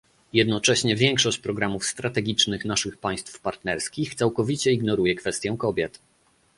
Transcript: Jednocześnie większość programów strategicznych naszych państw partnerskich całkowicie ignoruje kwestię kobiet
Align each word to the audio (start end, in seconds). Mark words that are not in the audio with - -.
Jednocześnie 0.33 0.95
większość 0.95 1.37
programów 1.37 1.85
strategicznych 1.85 2.65
naszych 2.65 2.97
państw 2.97 3.39
partnerskich 3.39 4.15
całkowicie 4.15 4.71
ignoruje 4.71 5.15
kwestię 5.15 5.55
kobiet 5.57 5.99